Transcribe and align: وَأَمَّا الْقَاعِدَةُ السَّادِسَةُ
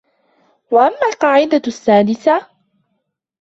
وَأَمَّا 0.71 1.01
الْقَاعِدَةُ 1.09 1.61
السَّادِسَةُ 1.67 2.47